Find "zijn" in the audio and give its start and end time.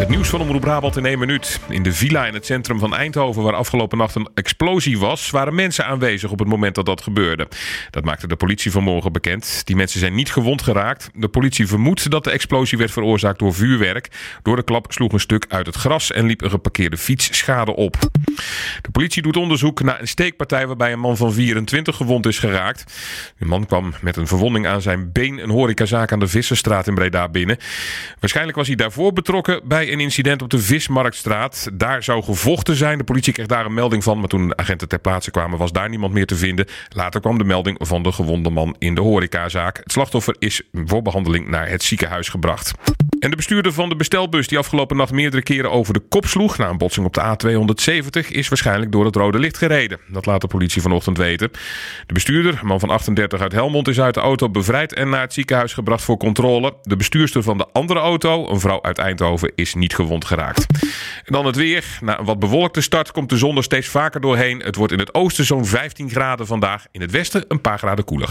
10.00-10.14, 24.82-25.12, 32.76-32.98